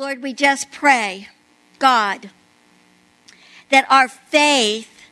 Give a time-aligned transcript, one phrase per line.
[0.00, 1.28] Lord, we just pray,
[1.78, 2.30] God,
[3.68, 5.02] that our faith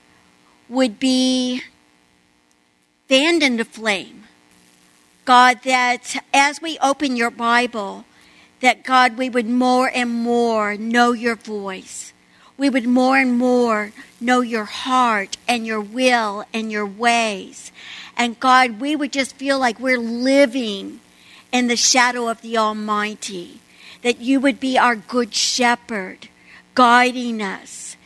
[0.67, 1.61] would be
[3.07, 4.23] fanned into flame.
[5.27, 8.07] God, that as we open your Bible,
[8.63, 12.15] that God, we would more and more know your voice.
[12.57, 13.93] We would more and more
[14.23, 17.73] know your heart and your will and your ways.
[18.17, 21.01] And God, we would just feel like we're living
[21.53, 23.61] in the shadow of the Almighty
[24.03, 26.29] that you would be our good shepherd,
[26.75, 27.97] guiding us,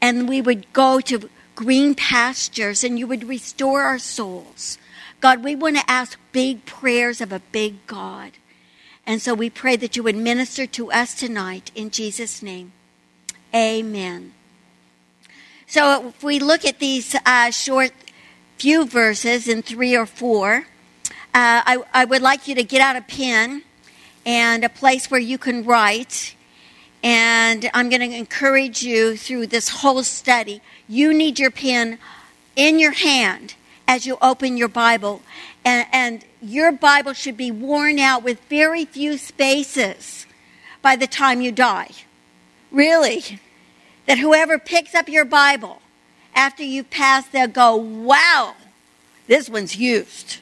[0.00, 4.78] and we would go to green pastures and you would restore our souls.
[5.20, 8.32] God, we want to ask big prayers of a big God.
[9.06, 12.72] And so we pray that you would minister to us tonight in Jesus' name.
[13.54, 14.32] Amen.
[15.66, 17.92] So if we look at these uh, short
[18.56, 20.66] few verses in three or four,
[21.34, 23.62] uh, I, I would like you to get out a pen
[24.24, 26.34] and a place where you can write.
[27.02, 30.60] And I'm going to encourage you through this whole study.
[30.88, 31.98] You need your pen
[32.56, 33.54] in your hand
[33.88, 35.22] as you open your Bible.
[35.64, 40.26] And, and your Bible should be worn out with very few spaces
[40.82, 41.90] by the time you die.
[42.70, 43.40] Really.
[44.06, 45.80] That whoever picks up your Bible
[46.34, 48.54] after you pass, they'll go, wow,
[49.26, 50.38] this one's used.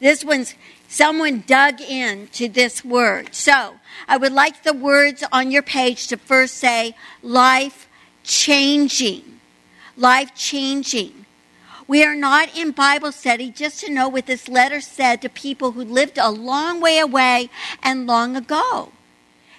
[0.00, 0.54] This one's
[0.92, 3.34] Someone dug into this word.
[3.34, 3.76] So
[4.06, 7.88] I would like the words on your page to first say life
[8.24, 9.40] changing.
[9.96, 11.24] Life changing.
[11.88, 15.72] We are not in Bible study just to know what this letter said to people
[15.72, 17.48] who lived a long way away
[17.82, 18.92] and long ago.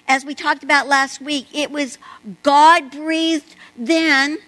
[0.06, 1.98] As we talked about last week, it was
[2.44, 4.38] God breathed then,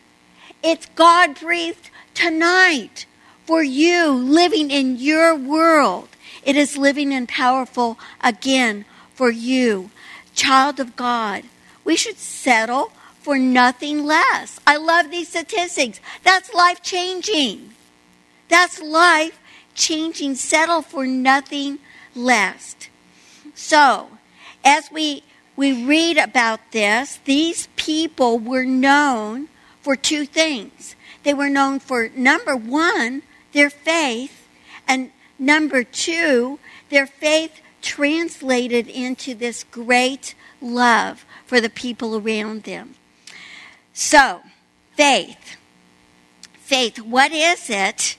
[0.62, 3.06] it's God breathed tonight
[3.44, 6.10] for you living in your world.
[6.46, 9.90] It is living and powerful again for you,
[10.32, 11.42] child of God.
[11.84, 14.60] We should settle for nothing less.
[14.64, 16.00] I love these statistics.
[16.22, 17.72] That's life changing.
[18.48, 19.40] That's life
[19.74, 20.36] changing.
[20.36, 21.80] Settle for nothing
[22.14, 22.76] less.
[23.54, 24.10] So,
[24.64, 25.24] as we
[25.56, 29.48] we read about this, these people were known
[29.80, 30.94] for two things.
[31.24, 33.22] They were known for number 1,
[33.52, 34.46] their faith,
[34.86, 36.58] and Number two,
[36.88, 42.94] their faith translated into this great love for the people around them.
[43.92, 44.42] So,
[44.96, 45.56] faith.
[46.54, 48.16] Faith, what is it?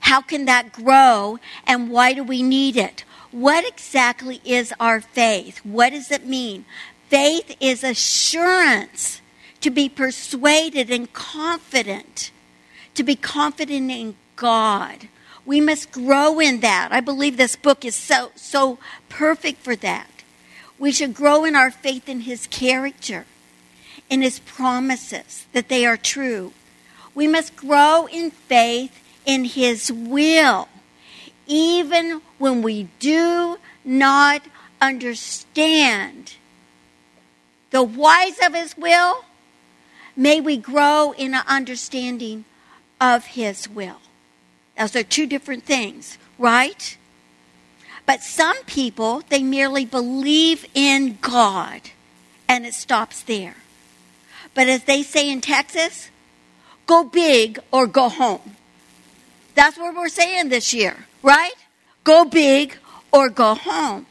[0.00, 1.38] How can that grow?
[1.66, 3.04] And why do we need it?
[3.30, 5.58] What exactly is our faith?
[5.64, 6.64] What does it mean?
[7.08, 9.20] Faith is assurance
[9.60, 12.30] to be persuaded and confident,
[12.94, 15.08] to be confident in God
[15.46, 16.88] we must grow in that.
[16.92, 18.78] I believe this book is so, so
[19.08, 20.08] perfect for that.
[20.78, 23.26] We should grow in our faith in His character,
[24.08, 26.52] in His promises, that they are true.
[27.14, 30.68] We must grow in faith in His will,
[31.46, 34.42] even when we do not
[34.80, 36.34] understand
[37.70, 39.24] the whys of His will.
[40.16, 42.44] May we grow in an understanding
[43.00, 44.00] of His will.
[44.80, 46.96] Those are two different things, right?
[48.06, 51.82] But some people, they merely believe in God
[52.48, 53.56] and it stops there.
[54.54, 56.08] But as they say in Texas,
[56.86, 58.56] go big or go home.
[59.54, 61.54] That's what we're saying this year, right?
[62.02, 62.78] Go big
[63.12, 64.06] or go home.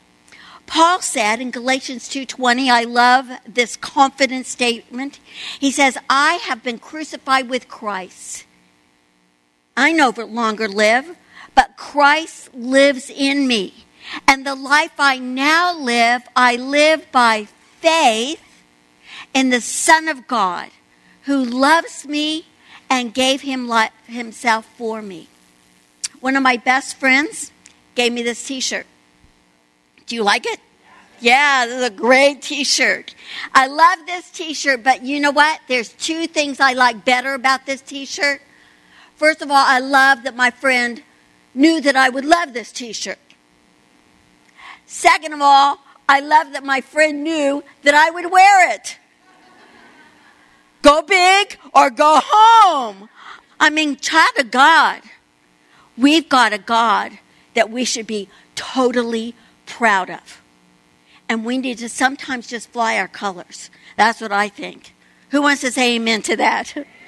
[0.68, 5.18] Paul said in Galatians 2:20, I love this confident statement.
[5.60, 8.46] He says, "I have been crucified with Christ.
[9.80, 11.16] I no longer live,
[11.56, 13.86] but Christ lives in me.
[14.28, 17.48] And the life I now live, I live by
[17.80, 18.44] faith
[19.34, 20.70] in the Son of God
[21.24, 22.46] who loves me
[22.90, 25.30] and gave him li- himself for me.
[26.20, 27.54] One of my best friends
[27.96, 28.86] gave me this t shirt.
[30.08, 30.60] Do you like it?
[31.22, 33.16] Yeah, this is a great t shirt.
[33.54, 35.62] I love this t shirt, but you know what?
[35.70, 38.42] There's two things I like better about this t shirt.
[39.20, 41.04] First of all, I love that my friend
[41.54, 43.20] knew that I would love this t shirt.
[44.86, 48.98] Second of all, I love that my friend knew that I would wear it.
[50.82, 53.10] Go big or go home.
[53.60, 55.02] I mean, child of God,
[55.98, 57.20] we've got a God
[57.56, 60.42] that we should be totally proud of.
[61.28, 63.70] And we need to sometimes just fly our colors.
[63.98, 64.96] That's what I think.
[65.32, 66.74] Who wants to say amen to that?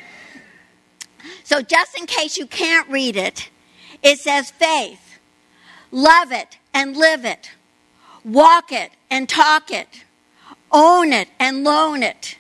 [1.44, 3.50] So, just in case you can't read it,
[4.02, 5.20] it says faith,
[5.92, 7.52] love it and live it,
[8.24, 10.04] walk it and talk it,
[10.72, 12.38] Own it and loan it.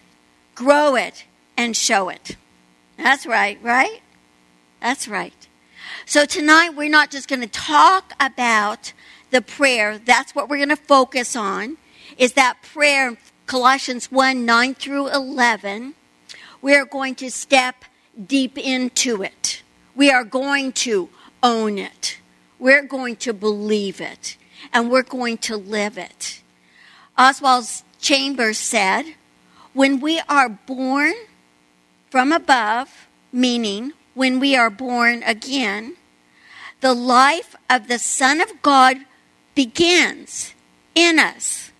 [0.55, 1.25] Grow it
[1.57, 2.37] and show it.
[2.97, 4.01] That's right, right?
[4.79, 5.47] That's right.
[6.05, 8.93] So tonight we're not just going to talk about
[9.31, 9.97] the prayer.
[9.97, 11.77] That's what we're going to focus on
[12.17, 13.17] is that prayer
[13.47, 15.95] Colossians 1 9 through 11.
[16.61, 17.83] We're going to step
[18.27, 19.61] deep into it.
[19.95, 21.09] We are going to
[21.43, 22.17] own it.
[22.59, 24.37] We're going to believe it.
[24.73, 26.41] And we're going to live it.
[27.17, 27.67] Oswald
[27.99, 29.15] Chambers said,
[29.73, 31.13] When we are born
[32.09, 35.95] from above, meaning when we are born again,
[36.81, 38.97] the life of the Son of God
[39.55, 40.53] begins
[40.95, 41.71] in us.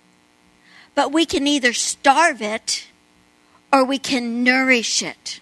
[0.95, 2.87] But we can either starve it
[3.71, 5.39] or we can nourish it.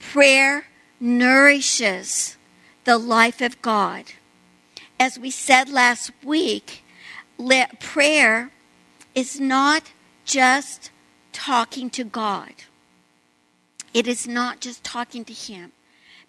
[0.00, 0.64] Prayer
[0.98, 2.36] nourishes
[2.84, 4.06] the life of God.
[4.98, 6.82] As we said last week,
[7.78, 8.50] prayer
[9.14, 9.92] is not
[10.24, 10.90] just
[11.32, 12.52] talking to God.
[13.94, 15.72] It is not just talking to Him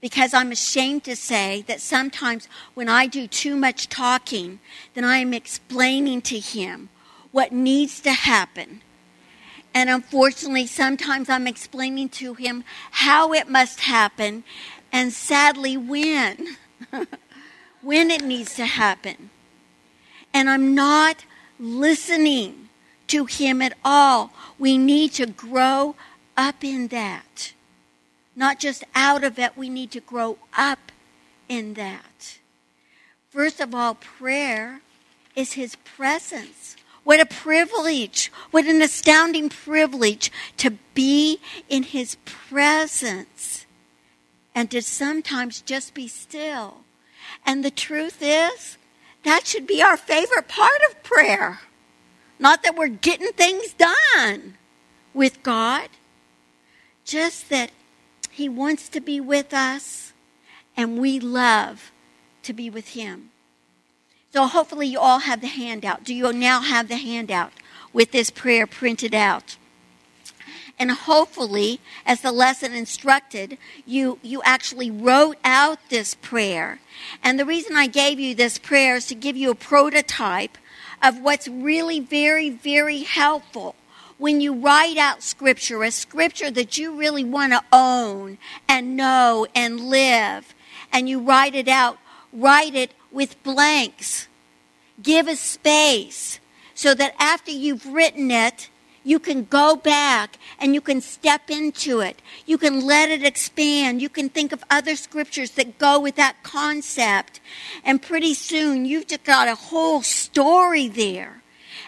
[0.02, 4.60] because I'm ashamed to say that sometimes when I do too much talking,
[4.96, 6.90] then I am explaining to him
[7.32, 8.82] what needs to happen.
[9.74, 14.44] And unfortunately, sometimes I'm explaining to him how it must happen,
[14.92, 16.58] and sadly, when.
[17.82, 19.30] when it needs to happen.
[20.34, 21.26] And I'm not
[21.60, 22.70] listening
[23.08, 24.32] to him at all.
[24.60, 25.96] We need to grow
[26.36, 27.54] up in that
[28.36, 30.92] not just out of it, we need to grow up
[31.50, 32.40] in that.
[33.30, 34.82] First of all, prayer
[35.36, 36.76] is His presence.
[37.04, 43.66] What a privilege, what an astounding privilege to be in His presence
[44.54, 46.82] and to sometimes just be still.
[47.46, 48.78] And the truth is,
[49.24, 51.60] that should be our favorite part of prayer.
[52.40, 54.58] Not that we're getting things done
[55.14, 55.90] with God,
[57.04, 57.72] just that
[58.32, 60.14] he wants to be with us,
[60.78, 61.92] and we love
[62.44, 63.32] to be with Him.
[64.34, 66.04] So hopefully, you all have the handout.
[66.04, 67.52] Do you now have the handout
[67.92, 69.58] with this prayer printed out?
[70.80, 76.80] And hopefully, as the lesson instructed, you, you actually wrote out this prayer.
[77.24, 80.58] And the reason I gave you this prayer is to give you a prototype
[81.04, 83.76] of what's really very, very helpful
[84.18, 88.38] when you write out scripture, a scripture that you really want to own
[88.70, 90.54] and know and live,
[90.94, 91.98] and you write it out,
[92.34, 94.28] write it with blanks.
[95.02, 96.40] Give a space
[96.74, 98.70] so that after you've written it,
[99.04, 102.22] you can go back and you can step into it.
[102.46, 104.02] You can let it expand.
[104.02, 107.40] You can think of other scriptures that go with that concept.
[107.84, 111.42] And pretty soon you've just got a whole story there.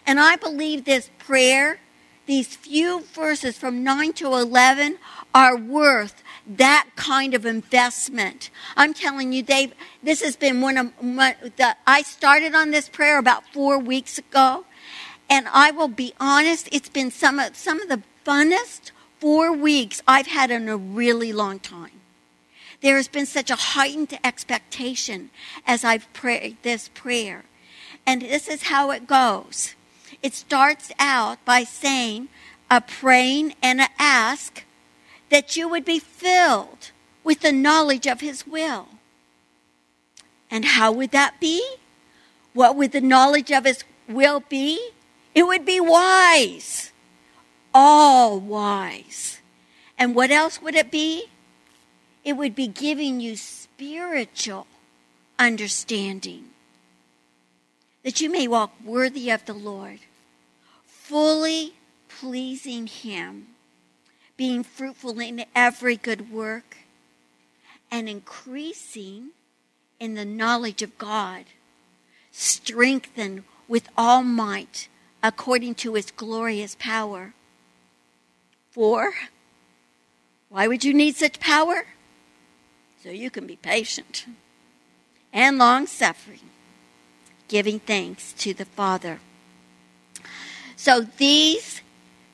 [0.07, 1.80] And I believe this prayer
[2.25, 4.98] these few verses from 9 to 11
[5.33, 8.50] are worth that kind of investment.
[8.75, 12.89] I'm telling you, Dave, this has been one of my, the, I started on this
[12.89, 14.65] prayer about four weeks ago,
[15.30, 20.01] and I will be honest, it's been some of, some of the funnest four weeks
[20.07, 22.01] I've had in a really long time.
[22.81, 25.30] There has been such a heightened expectation
[25.65, 27.45] as I've prayed this prayer.
[28.06, 29.75] And this is how it goes.
[30.21, 32.27] It starts out by saying
[32.69, 34.66] a praying and a ask
[35.33, 36.92] that you would be filled
[37.23, 38.87] with the knowledge of his will.
[40.52, 41.59] And how would that be?
[42.54, 44.92] What would the knowledge of his will be?
[45.33, 46.92] It would be wise.
[47.73, 49.40] All wise.
[49.97, 51.31] And what else would it be?
[52.23, 54.68] It would be giving you spiritual
[55.40, 56.49] understanding
[58.04, 60.02] that you may walk worthy of the Lord
[60.85, 61.73] fully
[62.07, 63.47] pleasing Him,
[64.44, 66.76] being fruitful in every good work,
[67.90, 69.30] and increasing
[70.02, 71.45] in the knowledge of God,
[72.30, 74.90] strengthened with all might
[75.23, 77.33] according to His glorious power.
[78.69, 79.14] For,
[80.50, 81.85] why would you need such power?
[83.02, 84.26] So you can be patient
[85.31, 86.50] and long suffering,
[87.47, 89.21] giving thanks to the Father.
[90.76, 91.80] So these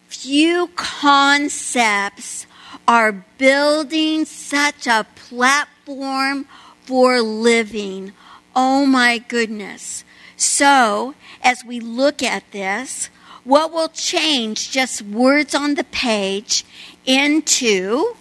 [0.09, 2.45] few concepts
[2.87, 6.45] are building such a platform
[6.83, 8.11] for living.
[8.55, 10.03] Oh my goodness.
[10.35, 13.09] So, as we look at this,
[13.43, 16.65] what will change just words on the page
[17.05, 18.15] into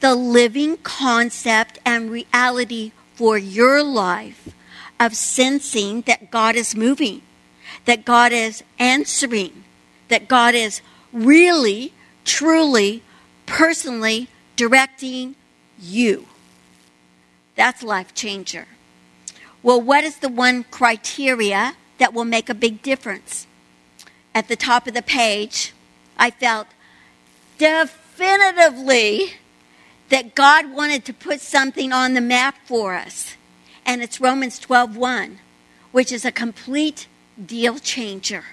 [0.00, 4.54] the living concept and reality for your life
[5.00, 7.22] of sensing that God is moving?
[7.88, 9.64] that God is answering
[10.08, 10.80] that God is
[11.12, 11.92] really,
[12.24, 13.02] truly,
[13.46, 15.34] personally directing
[15.80, 16.26] you.
[17.56, 18.66] That's life changer.
[19.62, 23.46] Well, what is the one criteria that will make a big difference?
[24.34, 25.72] At the top of the page,
[26.16, 26.68] I felt
[27.58, 29.34] definitively
[30.08, 33.36] that God wanted to put something on the map for us.
[33.84, 35.38] And it's Romans 12:1,
[35.92, 37.06] which is a complete
[37.44, 38.44] deal changer.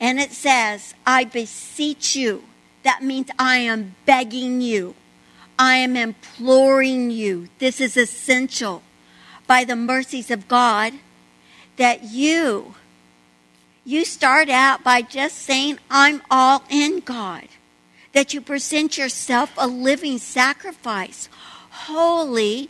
[0.00, 2.44] And it says, I beseech you.
[2.82, 4.94] That means I am begging you.
[5.58, 7.48] I am imploring you.
[7.58, 8.82] This is essential
[9.46, 10.94] by the mercies of God
[11.76, 12.74] that you
[13.84, 17.48] you start out by just saying I'm all in God.
[18.12, 21.28] That you present yourself a living sacrifice,
[21.70, 22.68] holy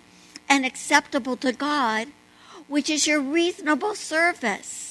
[0.49, 2.09] and acceptable to God,
[2.69, 4.90] which is your reasonable service.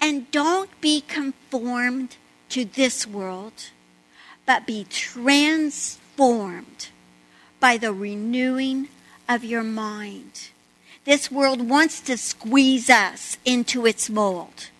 [0.00, 2.16] And don't be conformed
[2.50, 3.70] to this world,
[4.44, 6.88] but be transformed
[7.60, 8.88] by the renewing
[9.28, 10.50] of your mind.
[11.04, 14.70] This world wants to squeeze us into its mold,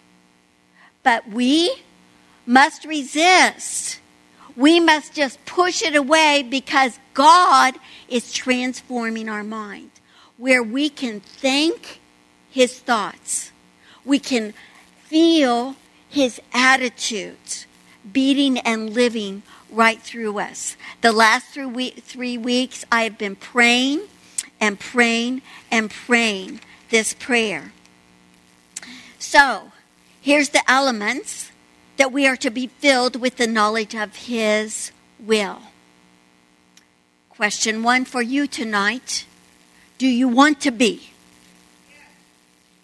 [1.02, 1.82] but we
[2.46, 4.00] must resist.
[4.56, 7.74] We must just push it away because God
[8.08, 9.90] is transforming our mind
[10.36, 12.00] where we can think
[12.50, 13.52] His thoughts.
[14.04, 14.54] We can
[15.08, 15.76] feel
[16.08, 17.66] his attitudes
[18.12, 20.76] beating and living right through us.
[21.00, 24.02] The last three, three weeks, I have been praying
[24.60, 26.60] and praying and praying
[26.90, 27.72] this prayer.
[29.18, 29.72] So,
[30.20, 31.50] here's the elements
[31.96, 35.58] that we are to be filled with the knowledge of His will.
[37.30, 39.26] Question one for you tonight
[39.98, 41.10] Do you want to be?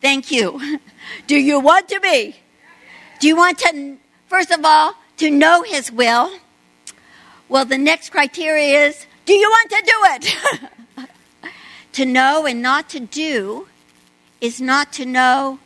[0.02, 0.78] Thank you.
[1.26, 2.37] Do you want to be?
[3.21, 6.32] Do you want to, first of all, to know His will?
[7.49, 11.11] Well, the next criteria is do you want to do it?
[11.92, 13.68] to know and not to do
[14.40, 15.61] is not to know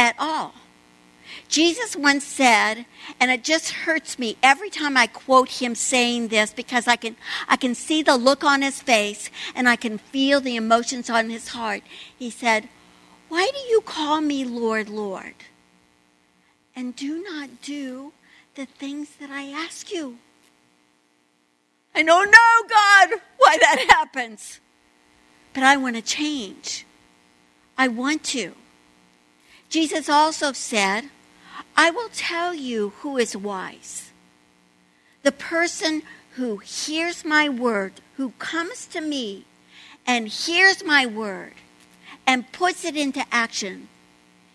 [0.00, 0.54] at all.
[1.48, 2.86] Jesus once said,
[3.20, 7.16] and it just hurts me every time I quote him saying this because I can,
[7.48, 11.30] I can see the look on his face and I can feel the emotions on
[11.30, 11.82] his heart.
[12.18, 12.68] He said,
[13.28, 15.34] why do you call me Lord, Lord?
[16.76, 18.12] And do not do
[18.54, 20.18] the things that I ask you.
[21.94, 24.60] I don't know, God, why that happens.
[25.52, 26.84] But I want to change.
[27.78, 28.54] I want to.
[29.68, 31.10] Jesus also said,
[31.76, 34.10] I will tell you who is wise.
[35.22, 36.02] The person
[36.34, 39.44] who hears my word, who comes to me
[40.06, 41.54] and hears my word
[42.26, 43.88] and puts it into action,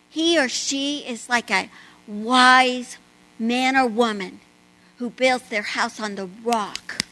[0.09, 1.69] he or she is like a
[2.07, 2.97] wise
[3.37, 4.39] man or woman
[4.97, 7.05] who builds their house on the rock.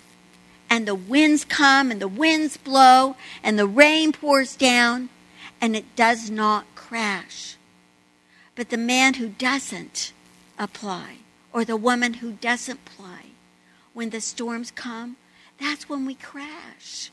[0.70, 5.10] And the winds come and the winds blow and the rain pours down
[5.62, 7.56] and it does not crash.
[8.56, 10.12] But the man who doesn't
[10.60, 11.18] apply
[11.54, 13.22] or the woman who doesn't apply,
[13.94, 15.16] when the storms come,
[15.60, 17.10] that's when we crash.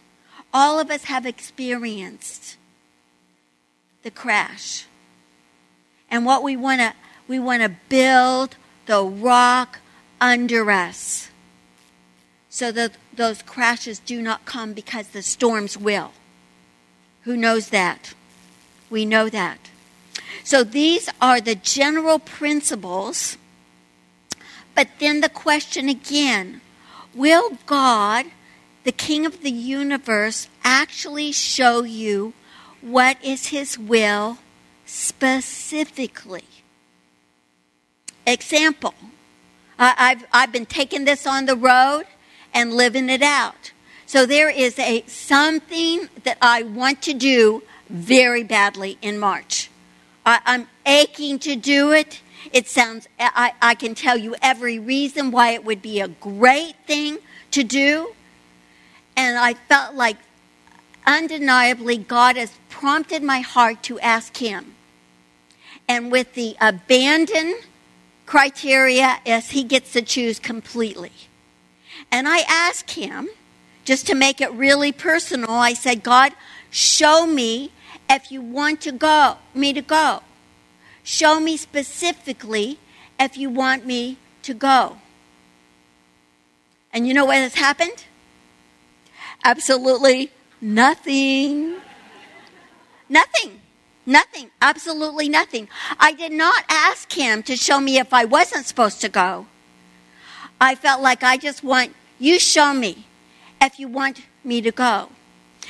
[0.52, 2.56] All of us have experienced
[4.04, 4.87] the crash.
[6.11, 6.94] And what we want to
[7.26, 8.56] we want to build
[8.87, 9.80] the rock
[10.20, 11.30] under us
[12.50, 16.12] so that those crashes do not come because the storms will.
[17.23, 18.14] Who knows that?
[18.90, 19.70] We know that.
[20.44, 23.38] So these are the general principles.
[24.75, 26.61] But then the question again
[27.14, 28.26] will God,
[28.84, 32.34] the King of the universe, actually show you
[32.84, 34.38] what is His will
[34.84, 36.44] specifically.
[38.26, 38.94] Example
[39.78, 42.04] I've, I've been taking this on the road
[42.52, 43.72] and living it out.
[44.06, 49.70] So there is a something that I want to do very badly in March.
[50.24, 52.20] I, am aching to do it.
[52.52, 56.76] It sounds, I, I can tell you every reason why it would be a great
[56.86, 57.18] thing
[57.50, 58.14] to do.
[59.16, 60.16] And I felt like
[61.06, 62.52] undeniably God has
[62.84, 64.74] prompted my heart to ask Him.
[65.88, 67.54] And with the abandon
[68.26, 71.12] criteria, as He gets to choose completely.
[72.12, 73.30] And I asked Him,
[73.86, 76.32] just to make it really personal, I said, God,
[76.68, 77.72] show me
[78.10, 80.20] if you want to go, me to go.
[81.02, 82.78] Show me specifically
[83.18, 84.98] if you want me to go.
[86.92, 88.04] And you know what has happened?
[89.42, 91.76] Absolutely Nothing.
[93.14, 93.61] Nothing.
[94.06, 94.50] Nothing.
[94.61, 95.68] Absolutely nothing.
[96.00, 99.47] I did not ask him to show me if I wasn't supposed to go.
[100.61, 103.06] I felt like I just want you show me
[103.61, 105.11] if you want me to go.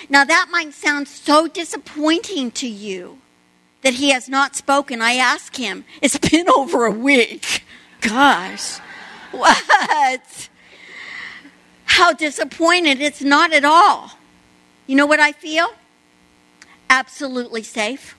[0.09, 3.19] Now that might sound so disappointing to you
[3.83, 5.03] that he has not spoken.
[5.03, 5.85] I asked him.
[6.01, 7.63] It's been over a week.
[8.01, 8.79] Gosh.
[9.33, 10.49] What?
[11.85, 13.03] How disappointed.
[13.03, 14.13] It's not at all.
[14.87, 15.69] You know what I feel?
[16.95, 18.17] Absolutely safe.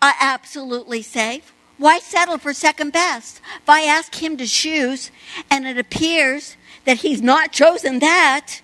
[0.00, 1.52] I absolutely safe.
[1.76, 3.42] Why settle for second best?
[3.62, 5.10] If I ask him to choose
[5.50, 6.56] and it appears
[6.86, 8.62] that he's not chosen that,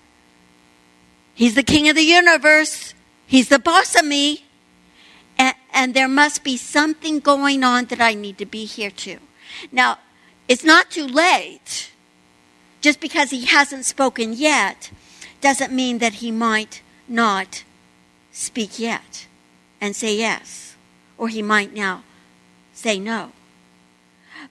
[1.35, 2.95] he's the king of the universe,
[3.27, 4.45] he's the boss of me,
[5.37, 9.19] and, and there must be something going on that I need to be here too.
[9.71, 9.99] Now,
[10.47, 11.91] it's not too late.
[12.81, 14.89] Just because he hasn't spoken yet
[15.39, 17.63] doesn't mean that he might not
[18.31, 19.27] speak yet
[19.79, 20.75] and say yes,
[21.17, 22.03] or he might now
[22.73, 23.31] say no.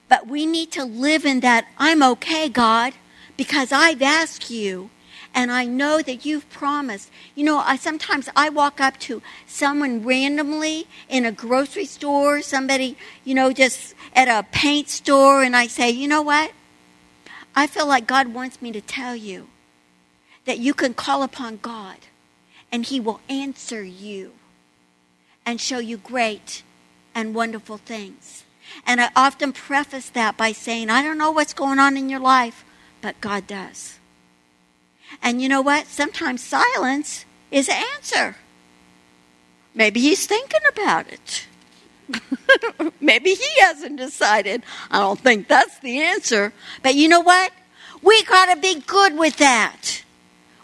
[0.07, 2.93] But we need to live in that I'm okay, God,
[3.37, 4.89] because I've asked you
[5.35, 7.09] and I know that you've promised.
[7.35, 12.97] You know, I sometimes I walk up to someone randomly in a grocery store, somebody,
[13.23, 16.51] you know, just at a paint store and I say, "You know what?
[17.55, 19.47] I feel like God wants me to tell you
[20.45, 21.97] that you can call upon God
[22.73, 24.31] and he will answer you
[25.45, 26.63] and show you great
[27.13, 28.45] and wonderful things.
[28.87, 32.19] And I often preface that by saying, I don't know what's going on in your
[32.19, 32.65] life,
[32.99, 33.99] but God does.
[35.21, 35.85] And you know what?
[35.85, 38.37] Sometimes silence is an answer.
[39.75, 41.45] Maybe he's thinking about it.
[42.99, 44.63] Maybe he hasn't decided.
[44.89, 46.51] I don't think that's the answer.
[46.81, 47.51] But you know what?
[48.01, 50.03] We got to be good with that.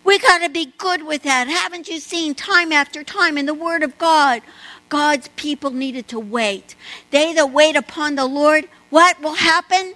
[0.09, 1.47] We got to be good with that.
[1.47, 4.41] Haven't you seen time after time in the Word of God
[4.89, 6.75] God's people needed to wait.
[7.11, 9.93] They that wait upon the Lord, what will happen?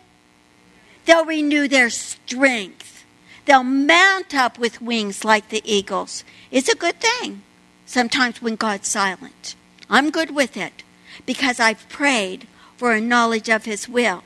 [1.06, 3.06] They'll renew their strength.
[3.46, 6.24] They'll mount up with wings like the eagles.
[6.52, 7.42] It's a good thing
[7.88, 9.56] sometimes when God's silent.
[9.90, 10.84] I'm good with it
[11.26, 14.24] because I've prayed for a knowledge of His will.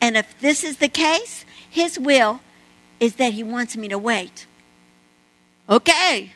[0.00, 2.40] And if this is the case, His will
[2.98, 4.46] is that He wants me to wait.
[5.68, 6.32] Okay,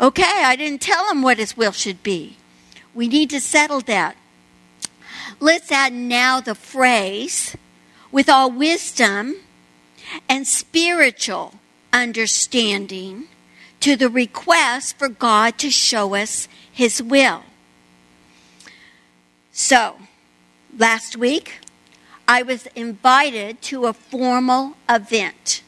[0.00, 2.36] Okay, I didn't tell him what his will should be.
[2.94, 4.16] We need to settle that.
[5.40, 7.56] Let's add now the phrase
[8.12, 9.36] with all wisdom
[10.28, 11.54] and spiritual
[11.92, 13.24] understanding
[13.80, 17.42] to the request for God to show us his will.
[19.50, 19.96] So,
[20.76, 21.58] last week,
[22.28, 25.62] I was invited to a formal event.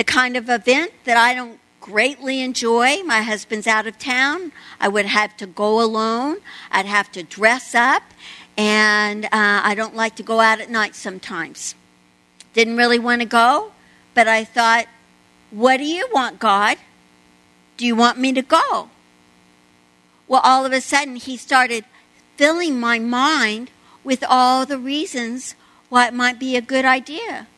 [0.00, 3.02] The kind of event that I don't greatly enjoy.
[3.02, 4.50] My husband's out of town.
[4.80, 6.38] I would have to go alone.
[6.72, 8.02] I'd have to dress up.
[8.56, 11.74] And uh, I don't like to go out at night sometimes.
[12.54, 13.72] Didn't really want to go,
[14.14, 14.86] but I thought,
[15.50, 16.78] what do you want, God?
[17.76, 18.88] Do you want me to go?
[20.26, 21.84] Well, all of a sudden, he started
[22.38, 23.70] filling my mind
[24.02, 25.56] with all the reasons
[25.90, 27.48] why it might be a good idea.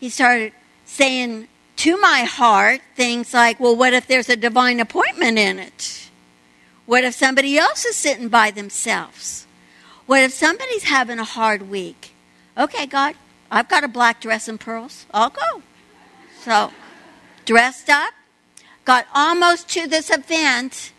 [0.00, 0.54] He started
[0.86, 1.46] saying
[1.78, 6.10] to my heart things like, well, what if there's a divine appointment in it?
[6.86, 9.46] What if somebody else is sitting by themselves?
[10.06, 12.14] What if somebody's having a hard week?
[12.56, 13.14] Okay, God,
[13.50, 15.06] I've got a black dress and pearls.
[15.12, 15.62] I'll go.
[16.40, 16.72] So,
[17.44, 18.12] dressed up,
[18.84, 20.92] got almost to this event,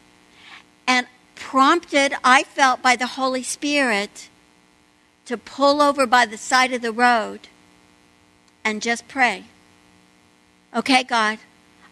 [0.88, 4.30] and prompted, I felt, by the Holy Spirit
[5.26, 7.48] to pull over by the side of the road
[8.64, 9.46] and just pray.
[10.76, 11.40] Okay, God,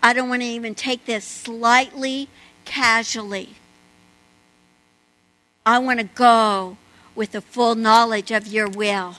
[0.03, 2.29] I don't want to even take this slightly
[2.63, 3.55] casually.
[5.65, 6.77] I want to go
[7.15, 9.15] with the full knowledge of your will.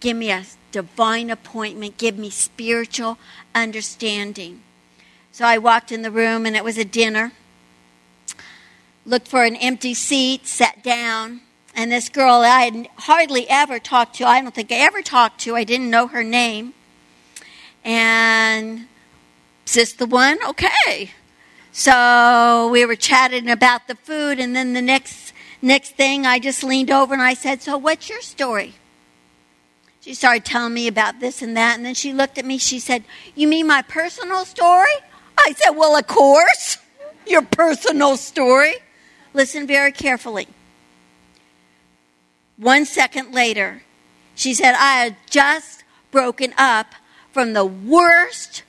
[0.00, 3.18] Give me a divine appointment, give me spiritual
[3.54, 4.62] understanding.
[5.30, 7.32] So I walked in the room and it was a dinner.
[9.04, 11.42] Looked for an empty seat, sat down,
[11.74, 15.40] and this girl I had hardly ever talked to, I don't think I ever talked
[15.42, 16.72] to, I didn't know her name.
[17.84, 18.86] And
[19.66, 20.38] is this the one?
[20.46, 21.12] Okay.
[21.72, 26.64] So we were chatting about the food, and then the next next thing, I just
[26.64, 28.74] leaned over and I said, "So what's your story?"
[30.00, 32.58] She started telling me about this and that, and then she looked at me.
[32.58, 34.92] She said, "You mean my personal story?"
[35.38, 36.78] I said, "Well, of course,
[37.26, 38.74] your personal story."
[39.32, 40.48] Listen very carefully.
[42.56, 43.82] One second later,
[44.34, 46.94] she said, "I had just broken up
[47.32, 48.62] from the worst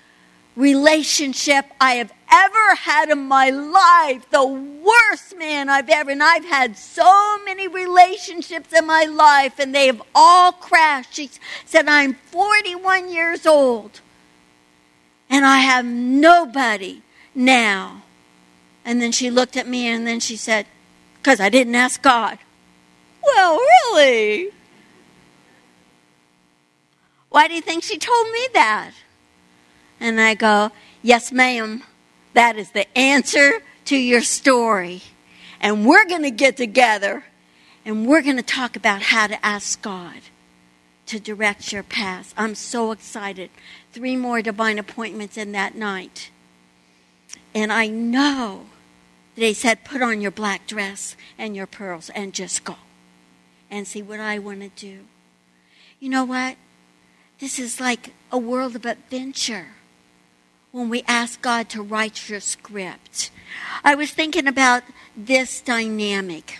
[0.56, 4.30] relationship I have ever had in my life.
[4.30, 9.74] The worst man I've ever, and I've had so many relationships in my life, and
[9.74, 11.15] they have all crashed.
[11.15, 11.30] She
[11.65, 14.02] said, I'm 41 years old,
[15.30, 17.02] and I have nobody
[17.34, 18.04] now.
[18.84, 20.65] And then she looked at me, and then she said,
[21.17, 22.39] Because I didn't ask God.
[23.24, 24.52] Well, really?
[27.32, 28.91] Why do you think she told me that?
[30.00, 31.84] And I go, Yes, ma'am.
[32.34, 35.02] That is the answer to your story.
[35.60, 37.26] And we're going to get together
[37.84, 40.22] and we're going to talk about how to ask God
[41.08, 42.34] to direct your path.
[42.38, 43.50] I'm so excited.
[43.91, 46.30] Three more divine appointments in that night.
[47.54, 48.67] And I know
[49.36, 52.76] that he said, put on your black dress and your pearls and just go
[53.70, 55.06] and see what I want to do.
[56.00, 56.56] You know what?
[57.41, 59.69] This is like a world of adventure
[60.71, 63.32] when we ask God to write your script.
[63.84, 64.84] I was thinking about
[65.17, 66.60] this dynamic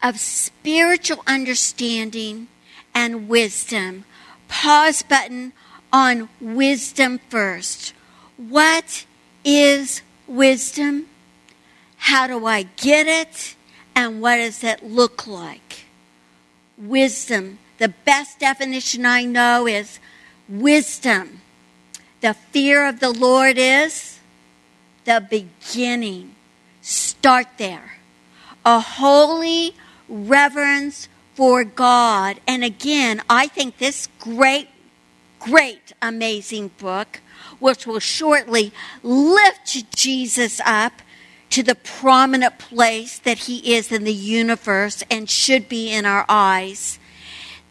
[0.00, 2.46] of spiritual understanding
[2.94, 4.04] and wisdom.
[4.46, 5.52] Pause button
[5.92, 7.94] on wisdom first.
[8.36, 9.06] What
[9.44, 11.08] is wisdom?
[11.96, 13.56] How do I get it?
[13.96, 15.86] And what does it look like?
[16.78, 17.58] Wisdom.
[17.82, 19.98] The best definition I know is
[20.48, 21.40] wisdom
[22.20, 24.20] the fear of the Lord is
[25.04, 26.36] the beginning.
[26.80, 27.94] Start there.
[28.64, 29.74] A holy
[30.08, 32.38] reverence for God.
[32.46, 34.68] And again, I think this great,
[35.40, 37.20] great, amazing book,
[37.58, 41.02] which will shortly lift Jesus up
[41.50, 46.24] to the prominent place that he is in the universe and should be in our
[46.28, 47.00] eyes,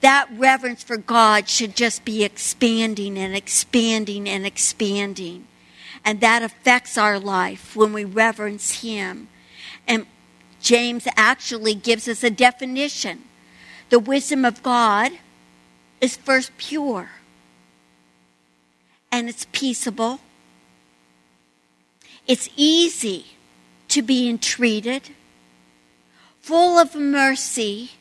[0.02, 5.48] that reverence for God should just be expanding and expanding and expanding.
[6.04, 9.30] And that affects our life when we reverence Him.
[9.88, 10.08] And
[10.60, 13.24] James actually gives us a definition.
[13.90, 15.12] The wisdom of God
[16.00, 17.10] is first pure,
[19.12, 20.20] and it's peaceable,
[22.26, 23.26] it's easy
[23.90, 25.10] to be entreated,
[26.40, 27.92] full of mercy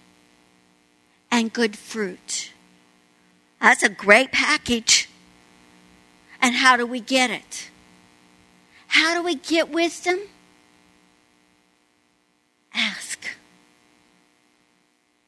[1.31, 2.53] and good fruit.
[3.61, 5.09] That's a great package.
[6.41, 7.71] And how do we get it?
[8.89, 10.19] How do we get wisdom?
[12.75, 13.27] Ask.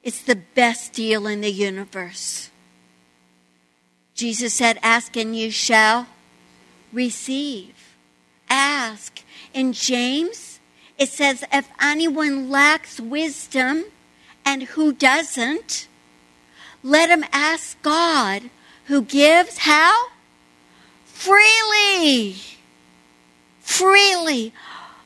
[0.02, 2.50] It's the best deal in the universe.
[4.14, 6.06] Jesus said, Ask and you shall
[6.92, 7.74] receive.
[8.48, 9.22] Ask.
[9.54, 10.60] In James,
[10.98, 13.84] it says, If anyone lacks wisdom,
[14.44, 15.88] and who doesn't,
[16.82, 18.50] let him ask God
[18.86, 20.08] who gives how?
[21.04, 22.36] Freely.
[23.60, 24.52] Freely.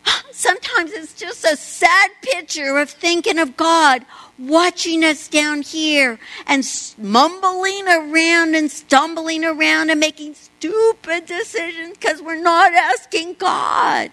[0.32, 4.04] Sometimes it's just a sad picture of thinking of God
[4.38, 6.66] watching us down here and
[6.98, 14.10] mumbling around and stumbling around and making stupid decisions because we're not asking God.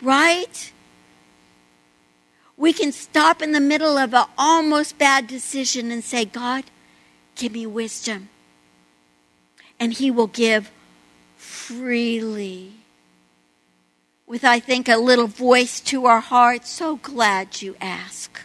[0.00, 0.72] Right?
[2.56, 6.64] We can stop in the middle of an almost bad decision and say, God,
[7.42, 8.28] Give me wisdom.
[9.80, 10.70] And He will give
[11.36, 12.74] freely.
[14.28, 18.42] With, I think, a little voice to our hearts, so glad you ask.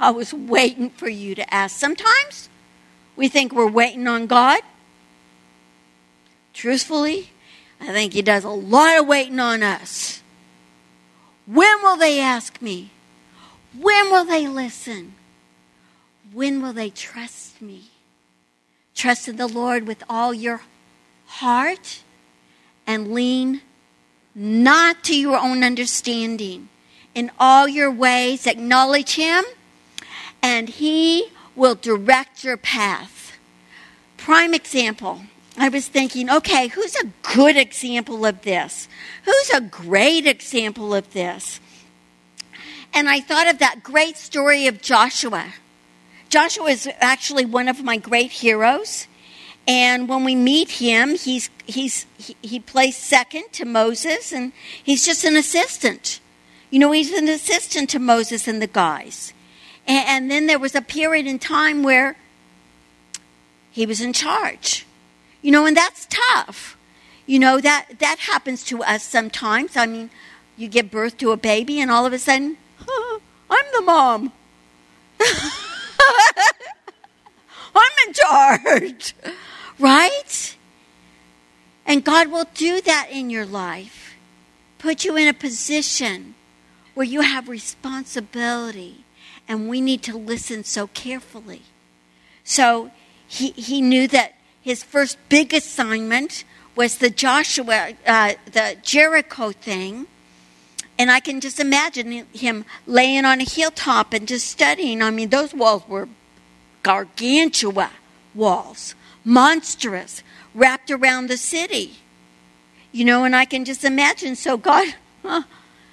[0.00, 1.78] I was waiting for you to ask.
[1.78, 2.48] Sometimes
[3.14, 4.58] we think we're waiting on God.
[6.52, 7.30] Truthfully,
[7.80, 10.20] I think He does a lot of waiting on us.
[11.46, 12.90] When will they ask me?
[13.78, 15.14] When will they listen?
[16.32, 17.90] When will they trust me?
[19.00, 20.60] Trust in the Lord with all your
[21.24, 22.02] heart
[22.86, 23.62] and lean
[24.34, 26.68] not to your own understanding.
[27.14, 29.42] In all your ways, acknowledge Him,
[30.42, 33.38] and He will direct your path.
[34.18, 35.22] Prime example.
[35.56, 38.86] I was thinking, okay, who's a good example of this?
[39.24, 41.58] Who's a great example of this?
[42.92, 45.54] And I thought of that great story of Joshua.
[46.30, 49.08] Joshua is actually one of my great heroes.
[49.66, 55.04] And when we meet him, he's, he's, he, he plays second to Moses, and he's
[55.04, 56.20] just an assistant.
[56.70, 59.32] You know, he's an assistant to Moses and the guys.
[59.86, 62.16] And, and then there was a period in time where
[63.72, 64.86] he was in charge.
[65.42, 66.76] You know, and that's tough.
[67.26, 69.76] You know, that, that happens to us sometimes.
[69.76, 70.10] I mean,
[70.56, 72.56] you give birth to a baby, and all of a sudden,
[73.50, 74.32] I'm the mom.
[77.74, 79.14] I'm in charge.
[79.78, 80.56] Right?
[81.86, 84.14] And God will do that in your life.
[84.78, 86.34] put you in a position
[86.94, 89.04] where you have responsibility
[89.46, 91.62] and we need to listen so carefully.
[92.44, 92.90] So
[93.26, 96.44] he, he knew that his first big assignment
[96.76, 100.06] was the Joshua, uh, the Jericho thing.
[101.00, 105.00] And I can just imagine him laying on a hilltop and just studying.
[105.00, 106.10] I mean, those walls were
[106.82, 107.90] gargantua
[108.34, 110.22] walls, monstrous,
[110.54, 112.00] wrapped around the city.
[112.92, 114.36] You know, and I can just imagine.
[114.36, 114.88] So, God,
[115.22, 115.44] huh,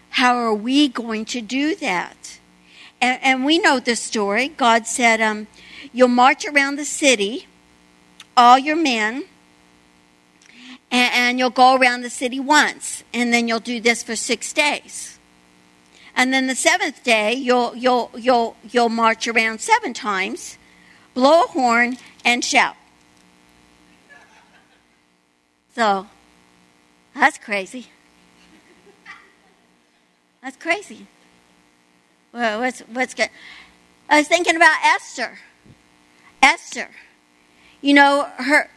[0.09, 2.39] how are we going to do that?
[2.99, 4.49] And, and we know the story.
[4.49, 5.47] God said, um,
[5.93, 7.47] You'll march around the city,
[8.35, 9.23] all your men,
[10.97, 14.51] and, and you'll go around the city once, and then you'll do this for six
[14.51, 15.19] days.
[16.15, 20.57] And then the seventh day, you'll, you'll, you'll, you'll march around seven times,
[21.13, 22.75] blow a horn, and shout.
[25.75, 26.07] So,
[27.13, 27.87] that's crazy.
[30.41, 31.05] That's crazy.
[32.33, 33.29] Well, what's, what's good?
[34.09, 35.37] I was thinking about Esther.
[36.41, 36.89] Esther.
[37.81, 38.71] You know, her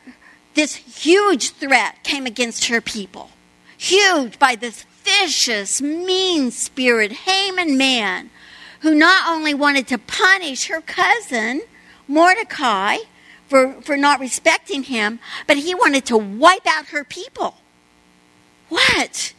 [0.54, 3.30] this huge threat came against her people.
[3.76, 8.30] Huge by this vicious, mean spirit Haman man
[8.80, 11.62] who not only wanted to punish her cousin,
[12.08, 12.98] Mordecai,
[13.46, 17.56] for, for not respecting him, but he wanted to wipe out her people.
[18.68, 19.34] What?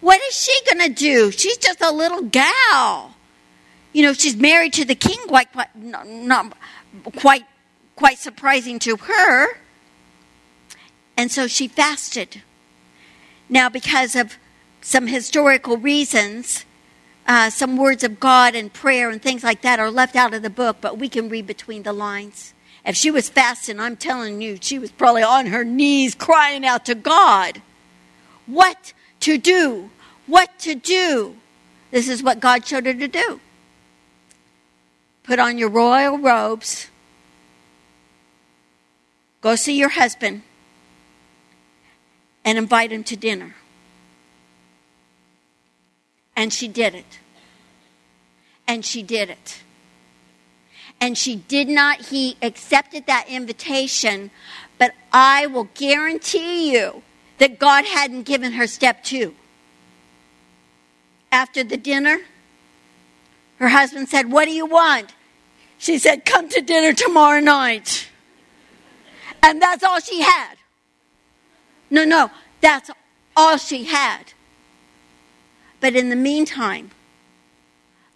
[0.00, 1.30] What is she going to do?
[1.30, 3.14] She's just a little gal.
[3.92, 6.54] You know, she's married to the king, quite, quite not
[7.16, 7.44] quite,
[7.96, 9.48] quite surprising to her.
[11.16, 12.42] And so she fasted.
[13.48, 14.36] Now, because of
[14.80, 16.64] some historical reasons,
[17.26, 20.42] uh, some words of God and prayer and things like that are left out of
[20.42, 22.52] the book, but we can read between the lines.
[22.84, 26.84] If she was fasting, I'm telling you, she was probably on her knees crying out
[26.86, 27.62] to God.
[28.46, 29.90] What to do?
[30.26, 31.36] What to do?
[31.90, 33.40] This is what God showed her to do.
[35.22, 36.90] Put on your royal robes.
[39.40, 40.42] Go see your husband
[42.44, 43.54] and invite him to dinner.
[46.36, 47.18] And she did it.
[48.66, 49.62] And she did it.
[51.00, 54.30] And she did not, he accepted that invitation,
[54.78, 57.02] but I will guarantee you
[57.38, 59.34] that God hadn't given her step two.
[61.30, 62.20] After the dinner,
[63.58, 65.14] her husband said, What do you want?
[65.78, 68.08] She said, Come to dinner tomorrow night.
[69.42, 70.54] And that's all she had.
[71.94, 72.28] No, no,
[72.60, 72.90] that's
[73.36, 74.32] all she had.
[75.78, 76.90] But in the meantime,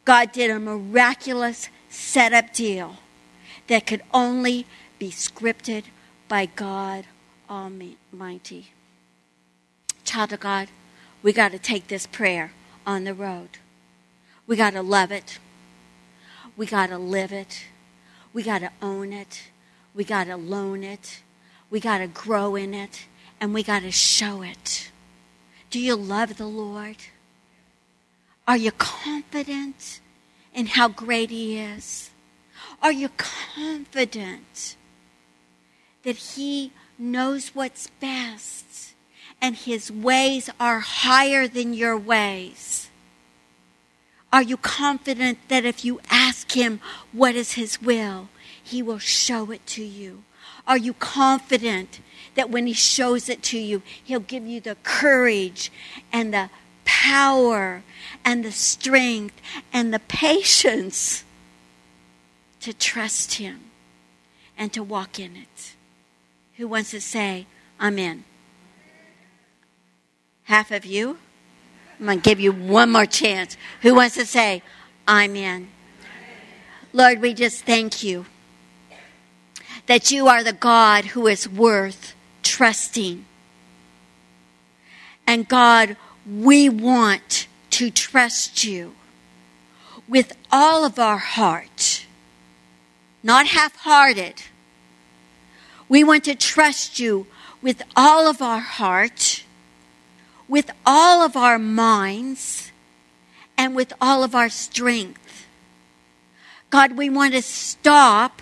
[0.05, 2.97] God did a miraculous setup deal
[3.69, 4.67] that could only
[4.99, 5.85] be scripted
[6.27, 7.05] by God
[7.49, 8.73] Almighty.
[10.03, 10.67] Child of God,
[11.23, 12.51] we got to take this prayer
[12.85, 13.59] on the road.
[14.49, 15.38] We got to love it.
[16.57, 17.67] We got to live it.
[18.33, 19.45] We got to own it.
[19.95, 21.23] We got to loan it.
[21.71, 23.07] We got to grow in it.
[23.40, 24.90] And we got to show it.
[25.70, 26.96] Do you love the Lord?
[28.46, 30.01] Are you confident
[30.55, 32.11] in how great He is?
[32.83, 34.77] Are you confident
[36.03, 38.94] that He knows what's best
[39.40, 42.88] and His ways are higher than your ways?
[44.33, 46.81] Are you confident that if you ask Him
[47.12, 48.29] what is His will,
[48.62, 50.24] He will show it to you?
[50.66, 52.01] Are you confident
[52.35, 55.71] that when He shows it to you, He'll give you the courage
[56.12, 56.51] and the
[56.85, 57.83] power
[58.25, 59.41] and the strength
[59.73, 61.25] and the patience
[62.61, 63.61] to trust Him
[64.57, 65.75] and to walk in it?
[66.57, 67.47] Who wants to say,
[67.79, 68.25] I'm in?
[70.45, 71.19] Half of you?
[72.01, 73.57] I'm going to give you one more chance.
[73.83, 74.62] Who wants to say,
[75.07, 75.69] I'm in?
[76.93, 78.27] Lord, we just thank you
[79.87, 82.14] that you are the God who is worth
[82.49, 83.25] trusting.
[85.27, 88.95] And God, we want to trust you
[90.09, 92.07] with all of our heart,
[93.23, 94.43] not half hearted.
[95.89, 97.27] We want to trust you
[97.61, 99.45] with all of our heart
[100.49, 102.73] with all of our minds
[103.57, 105.47] and with all of our strength.
[106.71, 108.41] God, we want to stop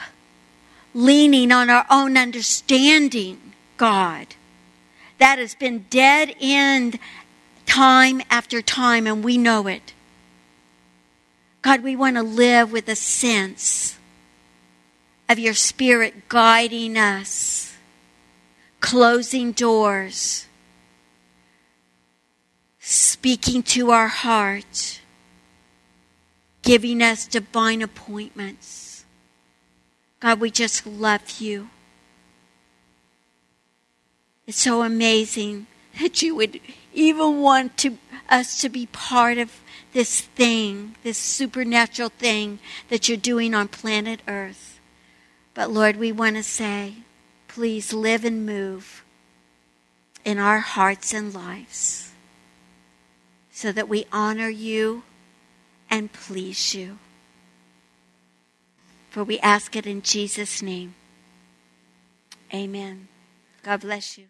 [0.95, 3.45] leaning on our own understanding,
[3.77, 4.29] God.
[5.19, 6.99] That has been dead end
[7.65, 9.93] time after time, and we know it.
[11.62, 13.99] God, we want to live with a sense
[15.29, 17.77] of your Spirit guiding us,
[18.81, 20.47] closing doors
[22.89, 25.01] speaking to our heart,
[26.62, 29.05] giving us divine appointments.
[30.21, 31.69] God, we just love you.
[34.46, 35.66] It's so amazing
[36.00, 36.61] that you would
[36.94, 39.61] even want to, us to be part of
[39.92, 44.78] this thing, this supernatural thing that you're doing on planet Earth.
[45.54, 46.96] But Lord, we want to say,
[47.48, 49.04] please live and move
[50.24, 52.12] in our hearts and lives
[53.50, 55.02] so that we honor you
[55.88, 56.98] and please you.
[59.09, 60.94] For we ask it in Jesus' name.
[62.52, 63.09] Amen.
[63.62, 64.26] God bless you.